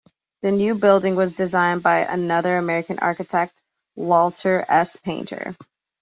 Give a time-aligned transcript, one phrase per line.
[0.41, 3.53] The new building was designed by another American architect,
[3.95, 4.97] Walter S.
[4.97, 5.55] Painter.